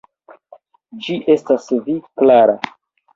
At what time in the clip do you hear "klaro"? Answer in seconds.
2.23-2.57